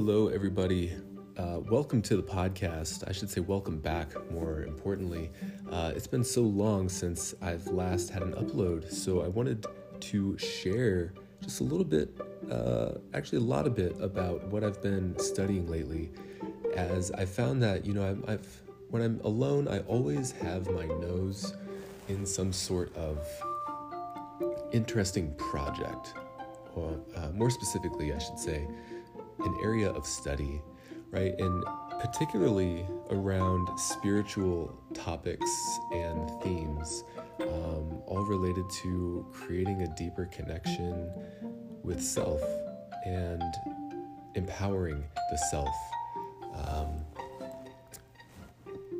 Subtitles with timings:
[0.00, 0.92] Hello, everybody.
[1.36, 3.02] Uh, welcome to the podcast.
[3.08, 5.28] I should say, welcome back, more importantly.
[5.72, 9.66] Uh, it's been so long since I've last had an upload, so I wanted
[9.98, 12.16] to share just a little bit,
[12.48, 16.12] uh, actually, a lot of bit about what I've been studying lately.
[16.76, 20.86] As I found that, you know, I've, I've when I'm alone, I always have my
[20.86, 21.54] nose
[22.08, 23.18] in some sort of
[24.70, 26.14] interesting project,
[26.76, 28.68] or uh, more specifically, I should say,
[29.40, 30.60] an area of study,
[31.10, 31.34] right?
[31.38, 31.64] And
[32.00, 37.04] particularly around spiritual topics and themes,
[37.40, 41.10] um, all related to creating a deeper connection
[41.82, 42.42] with self
[43.04, 43.54] and
[44.34, 45.74] empowering the self.
[46.54, 47.04] Um,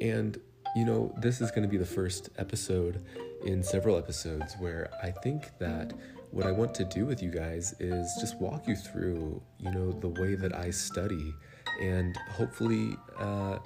[0.00, 0.40] and,
[0.76, 3.04] you know, this is going to be the first episode
[3.44, 5.92] in several episodes where I think that
[6.30, 9.92] what I want to do with you guys is just walk you through, you know,
[9.92, 11.34] the way that I study,
[11.80, 13.58] and hopefully uh,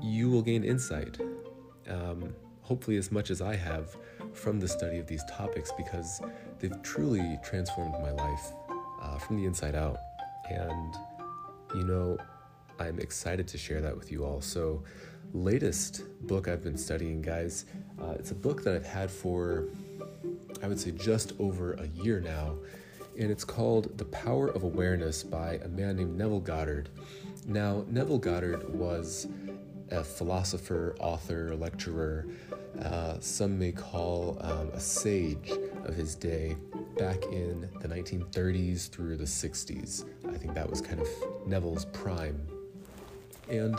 [0.00, 1.18] you will gain insight.
[1.88, 3.96] Um, hopefully, as much as I have
[4.32, 6.20] from the study of these topics, because
[6.58, 8.52] they've truly transformed my life
[9.02, 9.98] uh, from the inside out.
[10.50, 10.94] And,
[11.74, 12.18] you know,
[12.78, 14.40] I'm excited to share that with you all.
[14.40, 14.84] So,
[15.32, 17.64] latest book I've been studying, guys,
[18.00, 19.68] uh, it's a book that I've had for
[20.62, 22.56] I would say just over a year now,
[23.18, 26.88] and it's called The Power of Awareness by a man named Neville Goddard.
[27.46, 29.28] Now, Neville Goddard was
[29.90, 32.26] a philosopher, author, lecturer,
[32.82, 35.50] uh, some may call um, a sage
[35.84, 36.56] of his day
[36.98, 40.04] back in the 1930s through the 60s.
[40.28, 41.08] I think that was kind of
[41.46, 42.46] Neville's prime.
[43.48, 43.78] And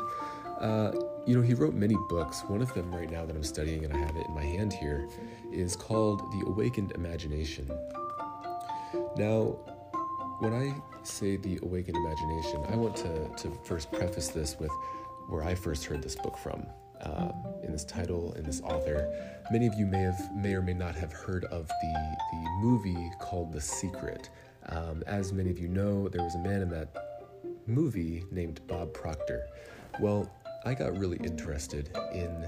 [0.59, 0.94] uh,
[1.28, 2.42] you know, he wrote many books.
[2.47, 4.72] One of them, right now, that I'm studying and I have it in my hand
[4.72, 5.09] here,
[5.52, 7.70] is called The Awakened Imagination.
[9.17, 9.58] Now,
[10.39, 14.71] when I say The Awakened Imagination, I want to, to first preface this with
[15.27, 16.66] where I first heard this book from.
[17.02, 19.14] Uh, in this title, in this author,
[19.52, 23.11] many of you may have, may or may not have heard of the the movie
[23.20, 24.30] called The Secret.
[24.70, 26.89] Um, as many of you know, there was a man in that
[27.67, 29.45] movie named Bob Proctor.
[29.99, 30.27] Well,
[30.67, 32.45] I got really interested in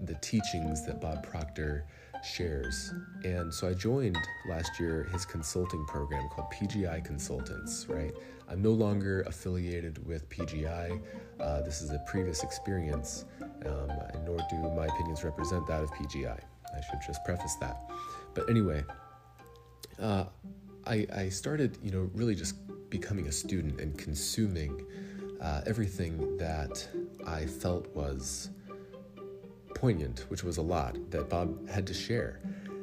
[0.00, 1.86] the teachings that Bob Proctor
[2.24, 2.92] shares.
[3.22, 4.18] And so I joined
[4.48, 8.10] last year his consulting program called PGI Consultants, right?
[8.48, 11.00] I'm no longer affiliated with PGI.
[11.38, 15.90] Uh, this is a previous experience, um, and nor do my opinions represent that of
[15.92, 16.40] PGI.
[16.76, 17.88] I should just preface that.
[18.34, 18.82] But anyway,
[20.00, 20.24] uh,
[20.84, 22.56] I, I started, you know, really just
[22.90, 24.84] becoming a student and consuming
[25.40, 26.88] uh, everything that
[27.26, 28.50] I felt was
[29.74, 32.40] poignant, which was a lot that Bob had to share.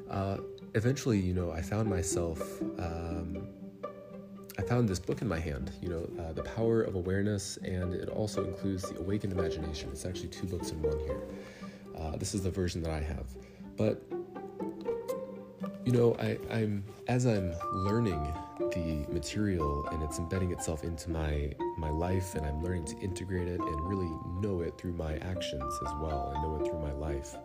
[0.09, 0.37] Uh,
[0.75, 2.61] eventually, you know, I found myself.
[2.77, 3.47] Um,
[4.57, 7.93] I found this book in my hand, you know, uh, The Power of Awareness, and
[7.93, 9.87] it also includes The Awakened Imagination.
[9.93, 11.21] It's actually two books in one here.
[11.97, 13.27] Uh, this is the version that I have.
[13.77, 14.03] But,
[15.85, 21.53] you know, I, I'm as I'm learning the material and it's embedding itself into my
[21.79, 25.73] my life and I'm learning to integrate it and really know it through my actions
[25.85, 27.35] as well and know it through my life.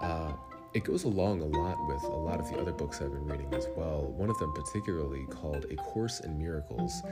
[0.00, 0.32] Uh,
[0.74, 3.52] it goes along a lot with a lot of the other books I've been reading
[3.52, 4.06] as well.
[4.16, 7.02] One of them, particularly called A Course in Miracles.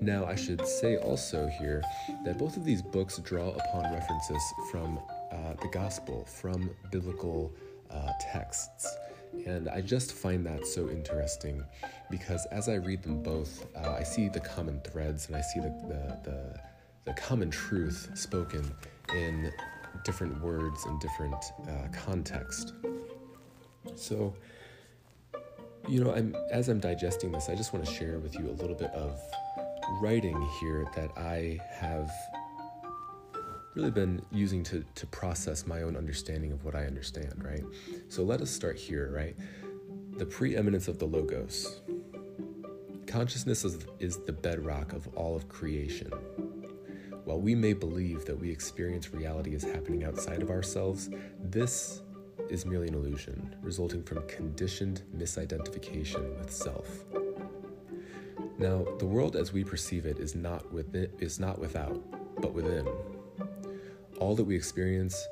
[0.00, 1.82] Now, I should say also here
[2.24, 5.00] that both of these books draw upon references from
[5.32, 7.52] uh, the gospel, from biblical
[7.90, 8.96] uh, texts.
[9.46, 11.64] And I just find that so interesting
[12.10, 15.60] because as I read them both, uh, I see the common threads and I see
[15.60, 16.60] the, the, the,
[17.06, 18.70] the, common truth spoken
[19.14, 19.50] in
[20.04, 22.74] different words and different uh, context.
[23.94, 24.34] So,
[25.88, 28.56] you know, I'm, as I'm digesting this, I just want to share with you a
[28.60, 29.20] little bit of
[30.00, 32.10] writing here that I have
[33.74, 37.64] really been using to, to process my own understanding of what I understand, right?
[38.08, 39.36] So let us start here, right?
[40.18, 41.80] The preeminence of the Logos.
[43.06, 46.10] Consciousness is, is the bedrock of all of creation.
[47.24, 51.08] While we may believe that we experience reality as happening outside of ourselves,
[51.40, 52.02] this
[52.50, 57.04] is merely an illusion, resulting from conditioned misidentification with self.
[58.58, 62.02] Now, the world as we perceive it is not within, is not without,
[62.40, 62.86] but within
[64.22, 65.28] all that we experience,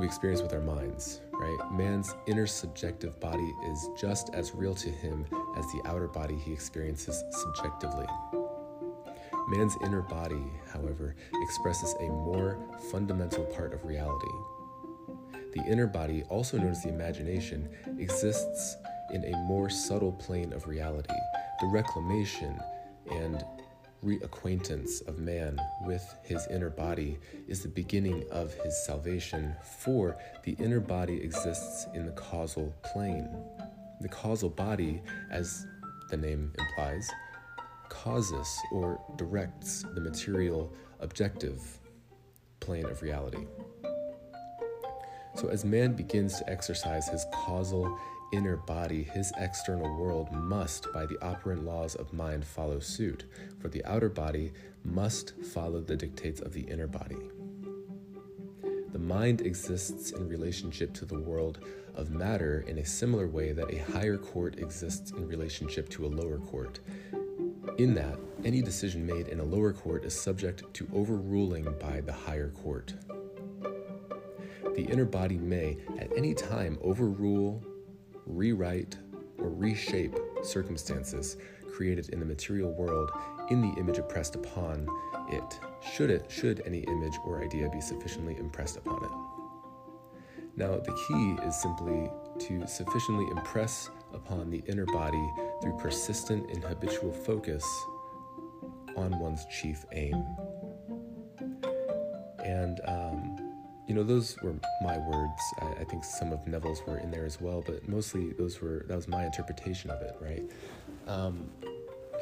[0.00, 1.56] we experience with our minds, right?
[1.70, 5.24] Man's inner subjective body is just as real to him
[5.56, 8.06] as the outer body he experiences subjectively.
[9.50, 10.42] Man's inner body,
[10.72, 12.58] however, expresses a more
[12.90, 14.26] fundamental part of reality.
[15.54, 17.68] The inner body, also known as the imagination,
[18.00, 18.78] exists
[19.14, 21.14] in a more subtle plane of reality.
[21.60, 22.58] The reclamation
[23.12, 23.44] and
[24.04, 27.18] reacquaintance of man with his inner body
[27.48, 33.28] is the beginning of his salvation, for the inner body exists in the causal plane.
[34.00, 35.66] The causal body, as
[36.10, 37.08] the name implies,
[37.88, 41.78] causes or directs the material objective
[42.60, 43.46] plane of reality.
[45.34, 47.98] So, as man begins to exercise his causal
[48.32, 53.24] inner body, his external world must, by the operant laws of mind, follow suit,
[53.58, 54.52] for the outer body
[54.84, 57.18] must follow the dictates of the inner body.
[58.92, 61.60] The mind exists in relationship to the world
[61.94, 66.08] of matter in a similar way that a higher court exists in relationship to a
[66.08, 66.80] lower court.
[67.76, 72.12] In that, any decision made in a lower court is subject to overruling by the
[72.12, 72.94] higher court.
[74.74, 77.62] The inner body may, at any time, overrule
[78.28, 78.96] rewrite,
[79.38, 81.36] or reshape circumstances
[81.72, 83.10] created in the material world
[83.50, 84.86] in the image impressed upon
[85.30, 85.60] it,
[85.94, 89.10] should it should any image or idea be sufficiently impressed upon it.
[90.56, 92.10] Now, the key is simply
[92.40, 95.32] to sufficiently impress upon the inner body
[95.62, 97.64] through persistent and habitual focus
[98.96, 100.24] on one's chief aim.
[102.44, 103.07] And um,
[103.88, 105.42] you know those were my words.
[105.60, 108.84] I, I, think some of neville's were in there as well but mostly those were
[108.86, 110.44] that was my interpretation of it right?
[111.08, 111.50] Um,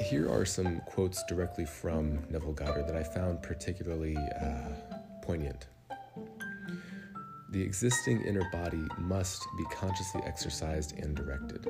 [0.00, 4.68] here are some quotes directly from neville goddard that i found particularly uh,
[5.22, 5.66] poignant.
[7.50, 11.66] The existing inner body must be consciously exercised and directed.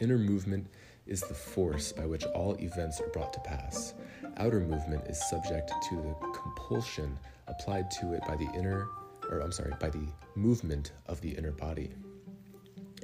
[0.00, 0.66] Inner movement
[1.06, 3.94] is the force by which all events are brought to pass.
[4.36, 7.18] Outer movement is subject to the compulsion
[7.62, 8.88] applied to it by the inner,
[9.30, 11.92] or I'm sorry, by the movement of the inner body.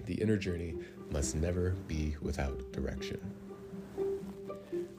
[0.04, 0.74] The inner journey
[1.12, 3.20] must never be without direction.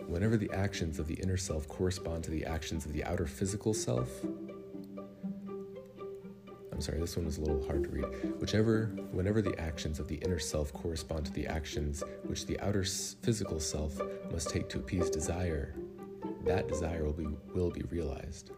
[0.07, 3.73] Whenever the actions of the inner self correspond to the actions of the outer physical
[3.73, 4.07] self,
[6.71, 8.05] I'm sorry, this one was a little hard to read.
[8.39, 12.85] Whichever, whenever the actions of the inner self correspond to the actions which the outer
[12.85, 13.99] physical self
[14.31, 15.75] must take to appease desire,
[16.45, 18.51] that desire will be, will be realized.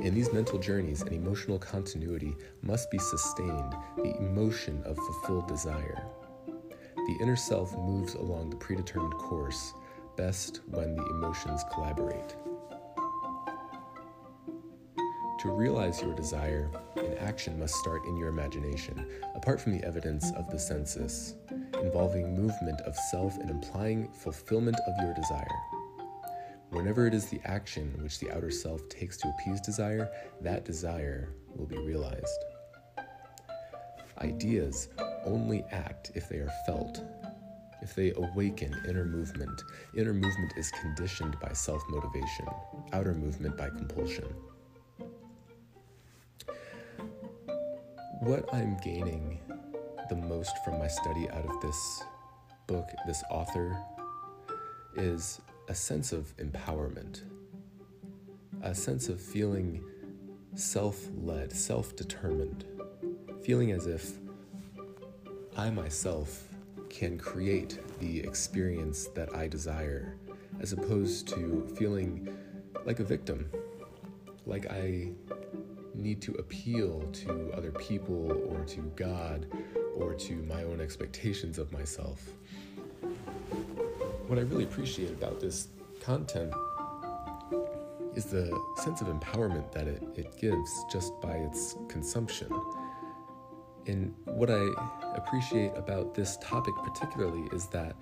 [0.00, 6.04] In these mental journeys, an emotional continuity must be sustained, the emotion of fulfilled desire.
[6.46, 9.72] The inner self moves along the predetermined course,
[10.16, 12.36] best when the emotions collaborate.
[15.40, 20.32] To realize your desire, an action must start in your imagination, apart from the evidence
[20.36, 21.34] of the senses,
[21.82, 25.46] involving movement of self and implying fulfillment of your desire.
[26.74, 30.10] Whenever it is the action which the outer self takes to appease desire,
[30.40, 32.44] that desire will be realized.
[34.18, 34.88] Ideas
[35.24, 37.00] only act if they are felt,
[37.80, 39.62] if they awaken inner movement.
[39.96, 42.46] Inner movement is conditioned by self motivation,
[42.92, 44.26] outer movement by compulsion.
[48.18, 49.38] What I'm gaining
[50.08, 52.02] the most from my study out of this
[52.66, 53.78] book, this author,
[54.96, 57.22] is a sense of empowerment,
[58.62, 59.82] a sense of feeling
[60.54, 62.64] self led, self determined,
[63.42, 64.12] feeling as if
[65.56, 66.48] I myself
[66.90, 70.16] can create the experience that I desire,
[70.60, 72.28] as opposed to feeling
[72.84, 73.50] like a victim,
[74.46, 75.08] like I
[75.94, 79.46] need to appeal to other people or to God
[79.96, 82.20] or to my own expectations of myself
[84.34, 85.68] what I really appreciate about this
[86.00, 86.52] content
[88.16, 88.50] is the
[88.82, 92.48] sense of empowerment that it, it gives just by its consumption.
[93.86, 94.66] And what I
[95.14, 97.94] appreciate about this topic particularly is that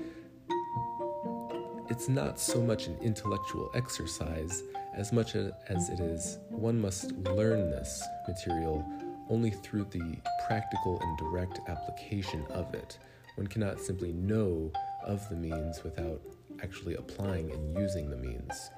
[1.91, 4.62] it's not so much an intellectual exercise
[4.95, 8.83] as much as it is one must learn this material
[9.29, 12.97] only through the practical and direct application of it.
[13.37, 14.73] One cannot simply know
[15.04, 16.21] of the means without
[16.62, 18.71] actually applying and using the means.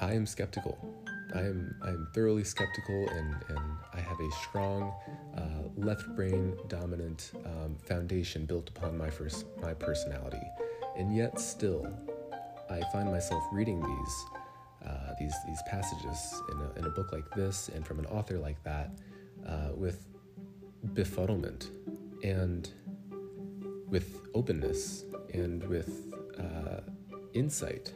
[0.00, 0.78] I am skeptical.
[1.34, 4.92] I am I am thoroughly skeptical, and and I have a strong
[5.36, 10.42] uh, left brain dominant um, foundation built upon my first my personality,
[10.96, 11.86] and yet still,
[12.70, 14.24] I find myself reading these
[14.86, 18.38] uh, these these passages in a, in a book like this and from an author
[18.38, 18.90] like that
[19.46, 20.06] uh, with
[20.92, 21.70] befuddlement
[22.22, 22.70] and
[23.88, 26.80] with openness and with uh,
[27.32, 27.92] insight.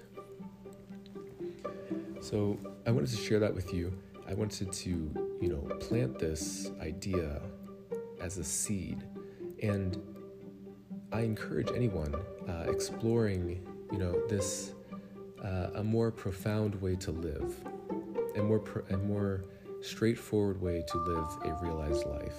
[2.20, 3.92] So I wanted to share that with you.
[4.28, 4.90] I wanted to,
[5.40, 7.40] you know, plant this idea
[8.20, 9.04] as a seed.
[9.62, 10.00] And
[11.12, 12.14] I encourage anyone
[12.48, 14.74] uh, exploring, you know, this
[15.42, 17.54] uh, a more profound way to live,
[18.36, 19.44] a more pro- a more
[19.80, 22.38] straightforward way to live a realized life.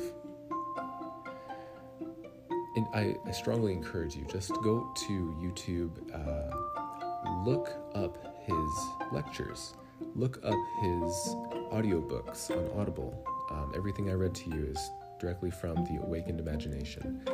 [2.93, 9.73] I, I strongly encourage you just go to YouTube, uh, look up his lectures,
[10.15, 11.35] look up his
[11.71, 13.23] audiobooks on Audible.
[13.51, 17.27] Um, everything I read to you is directly from the Awakened Imagination.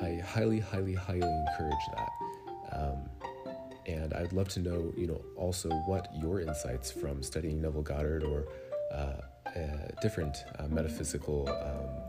[0.00, 2.10] I highly, highly, highly encourage that.
[2.72, 3.10] Um,
[3.86, 8.22] and I'd love to know, you know, also what your insights from studying Neville Goddard
[8.24, 8.46] or
[8.92, 9.22] uh,
[9.56, 12.03] a different uh, metaphysical um,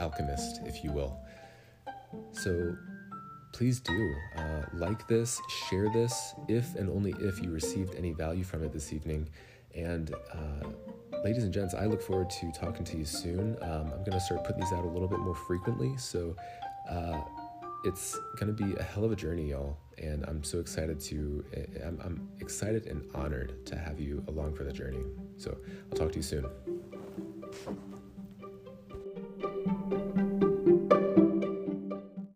[0.00, 1.20] alchemist, if you will.
[2.32, 2.76] So
[3.52, 8.44] please do uh, like this, share this, if and only if you received any value
[8.44, 9.28] from it this evening.
[9.74, 10.68] And uh,
[11.24, 13.56] ladies and gents, I look forward to talking to you soon.
[13.62, 15.96] Um, I'm going to start putting these out a little bit more frequently.
[15.96, 16.34] So
[16.88, 17.20] uh,
[17.84, 19.76] it's going to be a hell of a journey, y'all.
[19.98, 21.44] And I'm so excited to,
[21.84, 25.02] I'm, I'm excited and honored to have you along for the journey.
[25.36, 25.56] So
[25.90, 26.46] I'll talk to you soon.